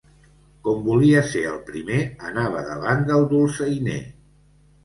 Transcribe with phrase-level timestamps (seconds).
[0.67, 1.99] Com volia ser el primer,
[2.31, 4.03] anava davant del dolçainer.